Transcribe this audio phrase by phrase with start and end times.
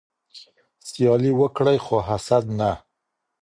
[0.89, 2.71] سیالي وکړئ خو حسد نه.